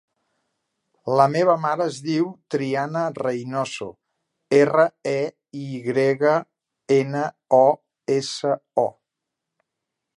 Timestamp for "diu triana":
2.05-3.03